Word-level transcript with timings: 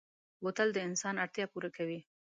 بوتل 0.43 0.67
د 0.73 0.77
انسان 0.87 1.15
اړتیا 1.23 1.45
پوره 1.51 1.69
کوي. 1.77 1.99